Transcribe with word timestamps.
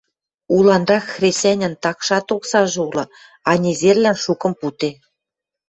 Уланрак 0.55 1.05
хресӓньӹн 1.13 1.73
такшат 1.83 2.27
оксажы 2.35 2.79
улы, 2.85 3.05
а 3.49 3.51
незерлӓн 3.61 4.17
шукым 4.23 4.53
пуде. 4.59 4.91